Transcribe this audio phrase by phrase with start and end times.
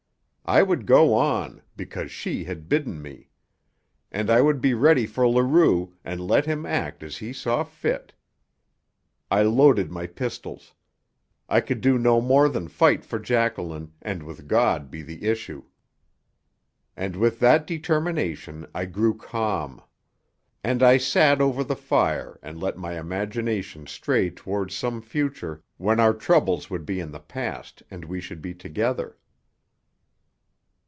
[0.43, 3.29] I would go on, because she had bidden me.
[4.11, 8.13] And I would be ready for Leroux, and let him act as he saw fit.
[9.29, 10.73] I loaded my pistols.
[11.47, 15.63] I could do no more than fight for Jacqueline, and with God be the issue.
[16.97, 19.81] And with that determination I grew calm.
[20.65, 25.97] And I sat over the fire and let my imagination stray toward some future when
[26.01, 29.15] our troubles would be in the past and we should be together.